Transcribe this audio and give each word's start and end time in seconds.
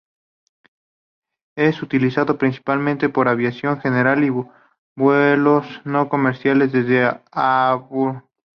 Es 1.55 1.83
utilizado 1.83 2.39
principalmente 2.39 3.09
por 3.09 3.27
aviación 3.27 3.79
general 3.81 4.23
y 4.23 4.31
vuelos 4.95 5.67
no 5.85 6.09
comerciales 6.09 6.71
desde 6.71 7.07
Auburn. 7.31 8.23